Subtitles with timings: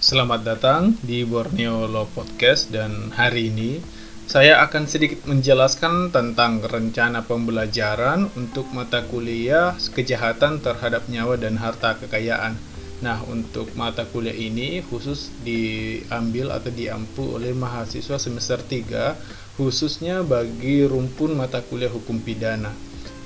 [0.00, 3.84] Selamat datang di Borneo Law Podcast dan hari ini
[4.24, 12.00] saya akan sedikit menjelaskan tentang rencana pembelajaran untuk mata kuliah kejahatan terhadap nyawa dan harta
[12.00, 12.56] kekayaan.
[13.04, 20.80] Nah, untuk mata kuliah ini khusus diambil atau diampu oleh mahasiswa semester 3 khususnya bagi
[20.88, 22.72] rumpun mata kuliah hukum pidana.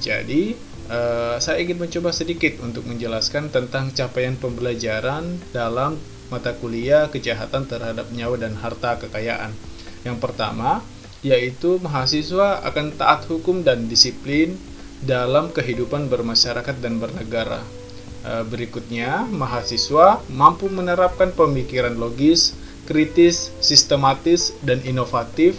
[0.02, 0.58] Jadi,
[0.90, 6.02] uh, saya ingin mencoba sedikit untuk menjelaskan tentang capaian pembelajaran dalam
[6.34, 9.54] mata kuliah kejahatan terhadap nyawa dan harta kekayaan.
[10.02, 10.82] Yang pertama,
[11.22, 14.58] yaitu mahasiswa akan taat hukum dan disiplin
[14.98, 17.62] dalam kehidupan bermasyarakat dan bernegara.
[18.26, 25.56] E, berikutnya, mahasiswa mampu menerapkan pemikiran logis, kritis, sistematis, dan inovatif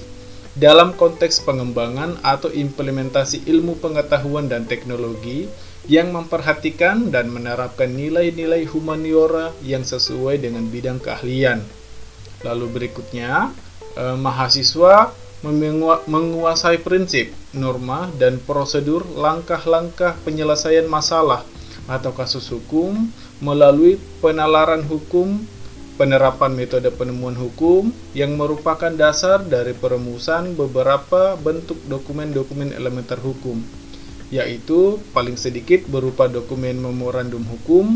[0.56, 5.50] dalam konteks pengembangan atau implementasi ilmu pengetahuan dan teknologi
[5.86, 11.62] yang memperhatikan dan menerapkan nilai-nilai humaniora yang sesuai dengan bidang keahlian.
[12.42, 13.54] Lalu berikutnya,
[13.98, 15.14] eh, mahasiswa
[16.10, 21.46] menguasai prinsip, norma, dan prosedur langkah-langkah penyelesaian masalah
[21.86, 23.14] atau kasus hukum
[23.46, 25.46] melalui penalaran hukum,
[26.02, 33.85] penerapan metode penemuan hukum yang merupakan dasar dari perumusan beberapa bentuk dokumen-dokumen elementer hukum
[34.36, 37.96] yaitu paling sedikit berupa dokumen memorandum hukum,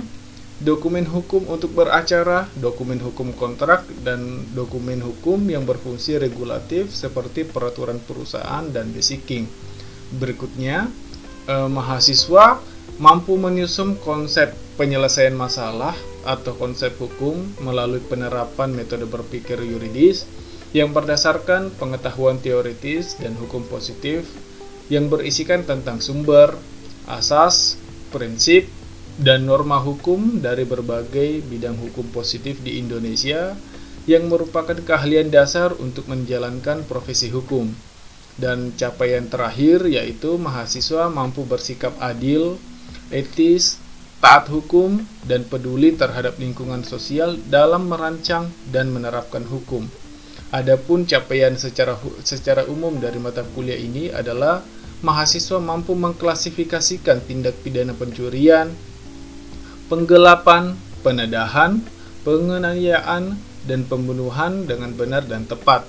[0.63, 7.99] dokumen hukum untuk beracara, dokumen hukum kontrak, dan dokumen hukum yang berfungsi regulatif seperti peraturan
[7.99, 9.51] perusahaan dan basiking.
[10.15, 10.87] Berikutnya,
[11.51, 12.63] eh, mahasiswa
[13.03, 20.23] mampu menyusun konsep penyelesaian masalah atau konsep hukum melalui penerapan metode berpikir yuridis
[20.75, 24.27] yang berdasarkan pengetahuan teoritis dan hukum positif
[24.89, 26.57] yang berisikan tentang sumber,
[27.05, 27.77] asas,
[28.09, 28.65] prinsip,
[29.21, 33.53] dan norma hukum dari berbagai bidang hukum positif di Indonesia
[34.09, 37.69] yang merupakan keahlian dasar untuk menjalankan profesi hukum.
[38.39, 42.55] Dan capaian terakhir yaitu mahasiswa mampu bersikap adil,
[43.11, 43.77] etis,
[44.23, 49.85] taat hukum, dan peduli terhadap lingkungan sosial dalam merancang dan menerapkan hukum.
[50.49, 51.93] Adapun capaian secara
[52.25, 54.63] secara umum dari mata kuliah ini adalah
[54.99, 58.71] mahasiswa mampu mengklasifikasikan tindak pidana pencurian,
[59.87, 61.79] penggelapan, penedahan,
[62.27, 65.87] penganiayaan, dan pembunuhan dengan benar dan tepat.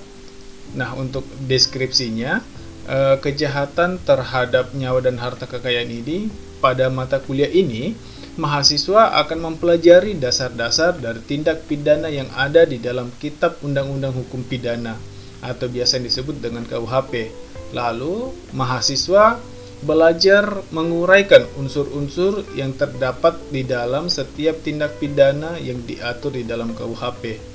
[0.75, 2.39] Nah, untuk deskripsinya,
[2.87, 6.31] eh, kejahatan terhadap nyawa dan harta kekayaan ini
[6.63, 7.95] pada mata kuliah ini,
[8.39, 14.95] mahasiswa akan mempelajari dasar-dasar dari tindak pidana yang ada di dalam Kitab Undang-Undang Hukum Pidana
[15.41, 17.33] atau biasa disebut dengan KUHP
[17.71, 19.39] Lalu, mahasiswa
[19.81, 27.49] belajar menguraikan unsur-unsur yang terdapat di dalam setiap tindak pidana yang diatur di dalam KUHP.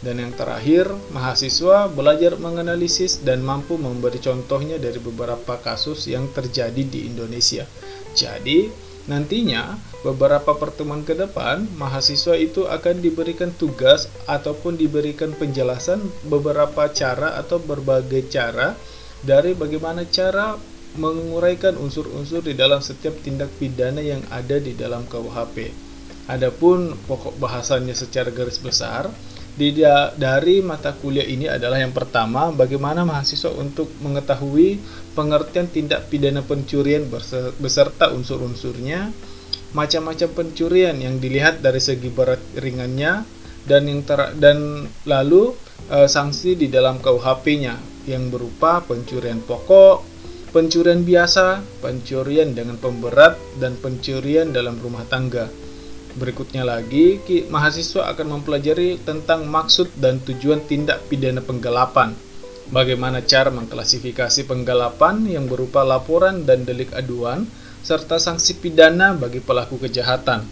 [0.00, 6.82] Dan yang terakhir, mahasiswa belajar menganalisis dan mampu memberi contohnya dari beberapa kasus yang terjadi
[6.82, 7.64] di Indonesia.
[8.16, 16.88] Jadi, nantinya beberapa pertemuan ke depan, mahasiswa itu akan diberikan tugas ataupun diberikan penjelasan beberapa
[16.92, 18.76] cara atau berbagai cara
[19.24, 20.56] dari bagaimana cara
[20.98, 25.70] menguraikan unsur-unsur di dalam setiap tindak pidana yang ada di dalam KUHP.
[26.26, 29.10] Adapun pokok bahasannya secara garis besar
[29.60, 29.76] di
[30.16, 34.80] dari mata kuliah ini adalah yang pertama bagaimana mahasiswa untuk mengetahui
[35.12, 37.04] pengertian tindak pidana pencurian
[37.60, 39.12] beserta unsur-unsurnya,
[39.76, 43.28] macam-macam pencurian yang dilihat dari segi berat ringannya
[43.68, 45.52] dan yang ter dan lalu
[45.92, 47.76] e, sanksi di dalam KUHP-nya
[48.08, 50.00] yang berupa pencurian pokok,
[50.56, 55.52] pencurian biasa, pencurian dengan pemberat, dan pencurian dalam rumah tangga.
[56.18, 62.16] Berikutnya lagi, mahasiswa akan mempelajari tentang maksud dan tujuan tindak pidana penggelapan.
[62.70, 67.46] Bagaimana cara mengklasifikasi penggelapan yang berupa laporan dan delik aduan,
[67.82, 70.42] serta sanksi pidana bagi pelaku kejahatan.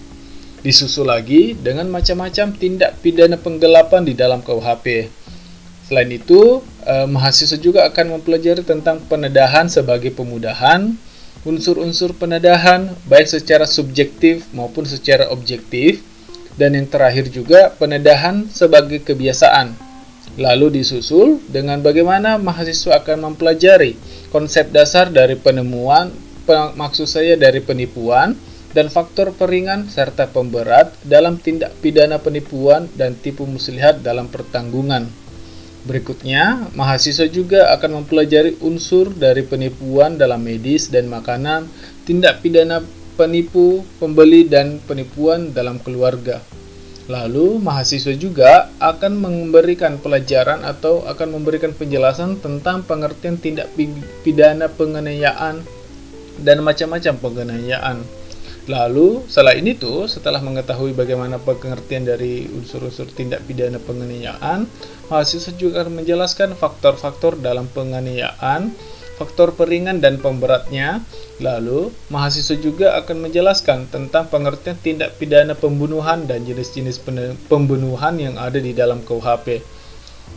[0.62, 5.10] Disusul lagi dengan macam-macam tindak pidana penggelapan di dalam KUHP,
[5.88, 10.92] Selain itu, eh, mahasiswa juga akan mempelajari tentang penedahan sebagai pemudahan,
[11.46, 16.02] unsur-unsur penedahan baik secara subjektif maupun secara objektif,
[16.58, 19.78] dan yang terakhir juga penedahan sebagai kebiasaan.
[20.38, 23.94] Lalu disusul dengan bagaimana mahasiswa akan mempelajari
[24.30, 26.10] konsep dasar dari penemuan,
[26.74, 28.34] maksud saya dari penipuan,
[28.74, 35.08] dan faktor peringan serta pemberat dalam tindak pidana penipuan dan tipu muslihat dalam pertanggungan.
[35.88, 41.64] Berikutnya, mahasiswa juga akan mempelajari unsur dari penipuan dalam medis dan makanan,
[42.04, 42.84] tindak pidana
[43.16, 46.44] penipu, pembeli, dan penipuan dalam keluarga.
[47.08, 53.72] Lalu mahasiswa juga akan memberikan pelajaran atau akan memberikan penjelasan tentang pengertian tindak
[54.20, 55.64] pidana penganiayaan
[56.44, 58.04] dan macam-macam penganiayaan.
[58.68, 64.68] Lalu setelah ini tuh setelah mengetahui bagaimana pengertian dari unsur-unsur tindak pidana penganiayaan,
[65.08, 68.76] mahasiswa juga akan menjelaskan faktor-faktor dalam penganiayaan
[69.18, 71.02] faktor peringan dan pemberatnya.
[71.42, 77.02] Lalu, mahasiswa juga akan menjelaskan tentang pengertian tindak pidana pembunuhan dan jenis-jenis
[77.50, 79.77] pembunuhan yang ada di dalam KUHP.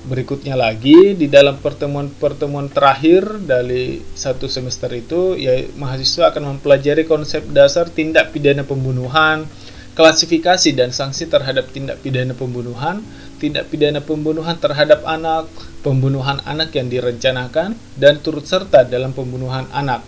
[0.01, 7.45] Berikutnya lagi, di dalam pertemuan-pertemuan terakhir dari satu semester itu, ya mahasiswa akan mempelajari konsep
[7.53, 9.45] dasar tindak pidana pembunuhan,
[9.93, 13.05] klasifikasi dan sanksi terhadap tindak pidana pembunuhan,
[13.37, 15.45] tindak pidana pembunuhan terhadap anak,
[15.85, 20.01] pembunuhan anak yang direncanakan, dan turut serta dalam pembunuhan anak.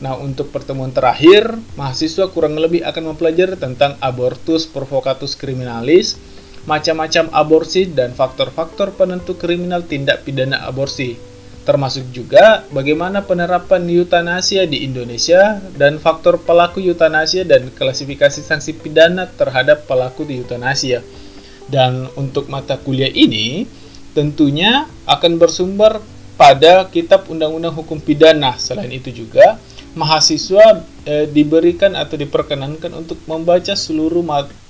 [0.00, 6.16] Nah, untuk pertemuan terakhir, mahasiswa kurang lebih akan mempelajari tentang abortus provocatus criminalis,
[6.68, 11.16] macam-macam aborsi, dan faktor-faktor penentu kriminal tindak pidana aborsi.
[11.60, 19.28] Termasuk juga bagaimana penerapan eutanasia di Indonesia dan faktor pelaku eutanasia dan klasifikasi sanksi pidana
[19.28, 21.04] terhadap pelaku eutanasia.
[21.70, 23.68] Dan untuk mata kuliah ini,
[24.16, 26.02] tentunya akan bersumber
[26.34, 28.56] pada Kitab Undang-Undang Hukum Pidana.
[28.56, 29.60] Selain itu juga
[29.92, 34.24] mahasiswa e, diberikan atau diperkenankan untuk membaca seluruh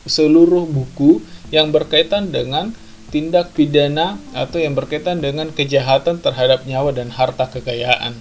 [0.08, 1.22] seluruh buku
[1.54, 2.74] yang berkaitan dengan
[3.10, 8.14] tindak pidana atau yang berkaitan dengan kejahatan terhadap nyawa dan harta kekayaan.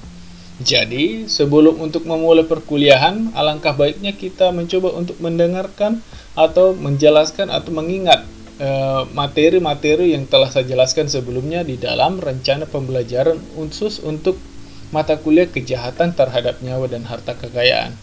[0.60, 6.04] Jadi, sebelum untuk memulai perkuliahan, alangkah baiknya kita mencoba untuk mendengarkan
[6.36, 8.28] atau menjelaskan atau mengingat
[8.60, 14.36] Eh, materi-materi yang telah saya jelaskan sebelumnya di dalam rencana pembelajaran khusus untuk
[14.92, 17.96] mata kuliah kejahatan terhadap nyawa dan harta kekayaan.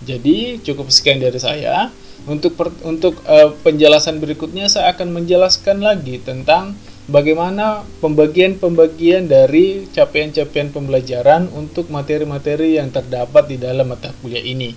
[0.00, 1.92] Jadi cukup sekian dari saya.
[2.22, 6.78] Untuk per, untuk uh, penjelasan berikutnya saya akan menjelaskan lagi tentang
[7.10, 14.70] bagaimana pembagian-pembagian dari capaian-capaian pembelajaran untuk materi-materi yang terdapat di dalam mata kuliah ini.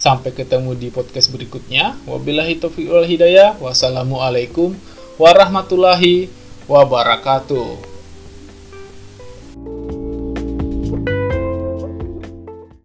[0.00, 1.96] Sampai ketemu di podcast berikutnya.
[2.08, 3.60] Wabillahi taufiq wal hidayah.
[3.60, 4.76] Wassalamualaikum
[5.20, 6.28] warahmatullahi
[6.68, 7.95] wabarakatuh.